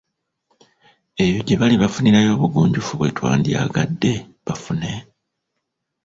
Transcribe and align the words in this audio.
Eyo 1.23 1.37
gye 1.45 1.55
bali 1.59 1.75
bafunirayo 1.83 2.29
obugunjufu 2.35 2.91
bwe 2.99 3.13
twandyagadde 3.17 4.11
bafune? 4.45 4.91